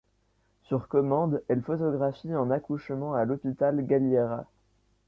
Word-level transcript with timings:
Sur 0.63 0.87
commande, 0.87 1.43
elle 1.47 1.61
photographie 1.61 2.31
un 2.33 2.49
accouchement 2.49 3.13
à 3.13 3.23
l'hôpital 3.23 3.85
Galliera. 3.85 4.45